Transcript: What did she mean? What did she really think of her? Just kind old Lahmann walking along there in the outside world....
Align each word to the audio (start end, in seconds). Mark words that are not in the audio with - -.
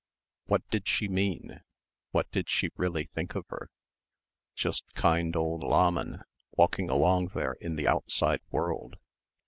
What 0.47 0.67
did 0.71 0.87
she 0.87 1.07
mean? 1.07 1.61
What 2.09 2.31
did 2.31 2.49
she 2.49 2.71
really 2.75 3.11
think 3.13 3.35
of 3.35 3.45
her? 3.49 3.69
Just 4.55 4.83
kind 4.95 5.35
old 5.35 5.61
Lahmann 5.61 6.23
walking 6.57 6.89
along 6.89 7.27
there 7.35 7.53
in 7.61 7.75
the 7.75 7.87
outside 7.87 8.41
world.... 8.49 8.95